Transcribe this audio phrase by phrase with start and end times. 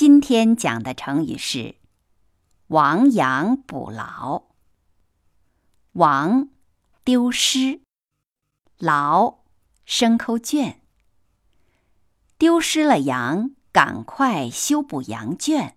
[0.00, 1.74] 今天讲的成语是
[2.68, 4.44] “亡羊补牢”。
[5.94, 6.50] 亡，
[7.02, 7.80] 丢失；
[8.78, 9.38] 牢，
[9.84, 10.80] 牲口圈。
[12.38, 15.76] 丢失了羊，赶快修补羊圈。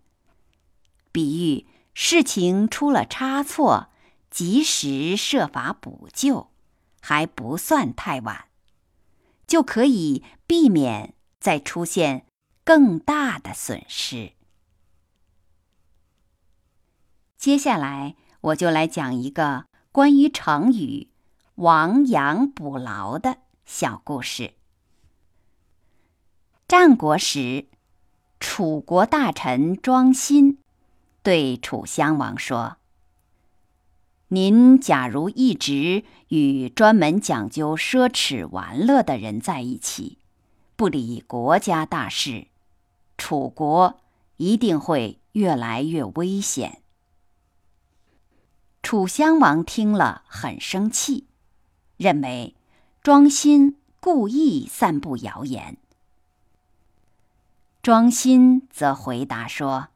[1.11, 1.65] 比喻
[1.95, 3.89] 事情出了差错，
[4.29, 6.51] 及时设法补救，
[7.01, 8.49] 还不算太晚，
[9.47, 12.27] 就可以避免再出现。
[12.73, 14.31] 更大的损失。
[17.37, 21.09] 接下来，我就来讲一个关于成语
[21.55, 24.53] “亡羊补牢”的小故事。
[26.65, 27.67] 战国时，
[28.39, 30.59] 楚国大臣庄辛
[31.21, 32.77] 对楚襄王说
[34.29, 40.19] ：“您假如一直与专门讲究奢侈玩乐的人在一起，
[40.77, 42.47] 不理国家大事。”
[43.17, 43.99] 楚国
[44.37, 46.81] 一定会越来越危险。
[48.81, 51.27] 楚襄王听了很生气，
[51.97, 52.55] 认为
[53.03, 55.77] 庄辛故意散布谣言。
[57.83, 59.89] 庄辛则回答说：“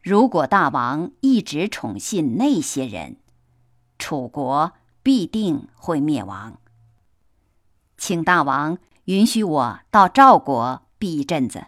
[0.00, 3.16] 如果大王一直宠信那些人，
[3.98, 6.58] 楚国必定会灭亡。
[7.98, 11.66] 请大王允许我到赵国。”避一阵子，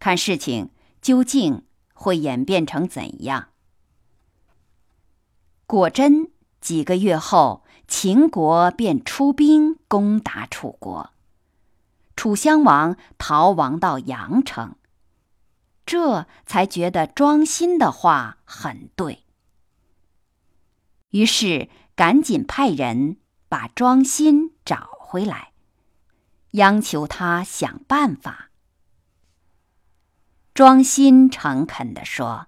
[0.00, 0.70] 看事情
[1.00, 1.64] 究竟
[1.94, 3.50] 会演变成怎样。
[5.64, 11.10] 果真，几个月后，秦国便出兵攻打楚国，
[12.16, 14.74] 楚襄王逃亡到阳城，
[15.86, 19.22] 这才觉得庄辛的话很对，
[21.10, 25.51] 于是赶紧派人把庄辛找回来。
[26.52, 28.48] 央求他想办法。
[30.54, 32.46] 庄辛诚恳地说：“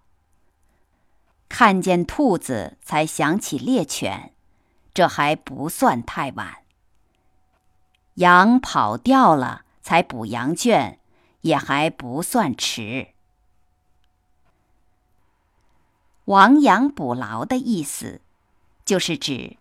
[1.48, 4.34] 看见兔子才想起猎犬，
[4.92, 6.64] 这还不算太晚；
[8.14, 10.98] 羊跑掉了才补羊圈，
[11.40, 13.08] 也还不算迟。
[16.26, 18.20] 亡羊补牢的意思，
[18.84, 19.56] 就是指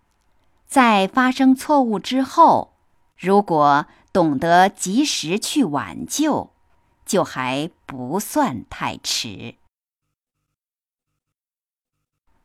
[0.67, 2.72] 在发生错误之后，
[3.23, 6.51] 如果……”懂得及时去挽救，
[7.03, 9.55] 就还不算太迟。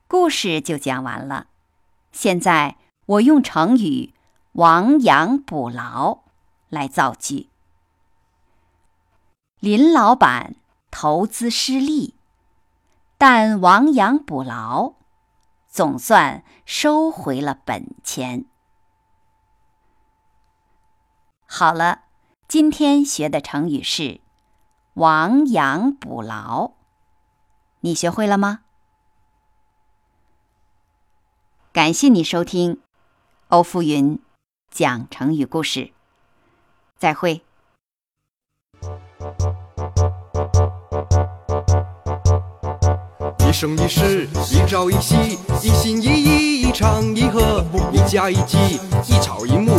[0.06, 1.49] 故事就讲完了，
[2.11, 4.15] 现在我用成语
[4.53, 6.21] “亡羊补牢”
[6.71, 7.50] 来造句。
[9.61, 10.56] 林老板
[10.91, 12.15] 投资失利，
[13.19, 14.94] 但亡羊补牢，
[15.69, 18.47] 总算收回了本钱。
[21.51, 22.03] 好了，
[22.47, 24.21] 今天学的成语是
[24.93, 26.73] “亡羊补牢”，
[27.81, 28.61] 你学会了吗？
[31.73, 32.81] 感谢你收听
[33.49, 34.21] 欧福云
[34.71, 35.91] 讲成语故事，
[36.99, 37.43] 再会。
[43.39, 45.17] 一生一世，一朝一夕，
[45.63, 48.59] 一心一意，一唱一和，一家一计，
[49.09, 49.78] 一草一木。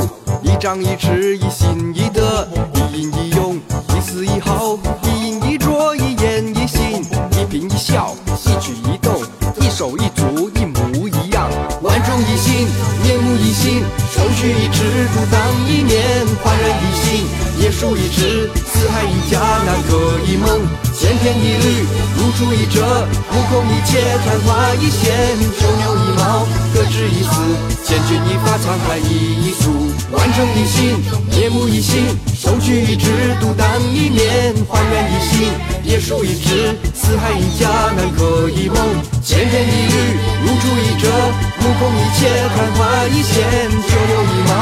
[0.59, 3.55] 一张一弛，一心一德，一阴一勇，
[3.95, 6.99] 一丝一毫，一饮一啄，一言一行，
[7.31, 8.13] 一颦一笑，
[8.43, 9.23] 一举一动，
[9.61, 11.49] 一手一足，一模一样。
[11.81, 12.67] 万众一心，
[13.01, 13.79] 面目一新，
[14.11, 17.23] 手取一枝，独当一面，焕然一新，
[17.63, 20.59] 叶舒一枝，四海一家，南柯一梦，
[20.93, 22.83] 千篇一律，如出一辙，
[23.31, 29.89] 目空一切，昙花一现，九牛一毛，各执一词，千钧一发，沧海一粟。
[30.11, 30.95] 万众一心，
[31.31, 32.05] 夜幕一心，
[32.37, 33.09] 手取一枝，
[33.41, 35.49] 独当一面，还原一心，
[35.83, 38.77] 叶舒一枝，四海一家，南柯一梦，
[39.23, 39.93] 千篇一律，
[40.45, 41.09] 如出一辙，
[41.61, 44.53] 目空一切，昙花一现，九牛一毛，